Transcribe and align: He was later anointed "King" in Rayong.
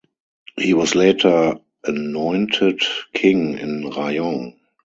He 0.59 0.73
was 0.73 0.95
later 0.95 1.59
anointed 1.83 2.81
"King" 3.13 3.59
in 3.59 3.83
Rayong. 3.83 4.55